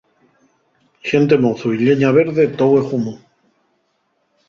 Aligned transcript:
Xente 1.07 1.35
mozu 1.43 1.67
y 1.75 1.77
lleña 1.85 2.11
verde 2.19 2.43
tou 2.59 2.71
e 2.79 2.81
ḥumu. 2.87 3.13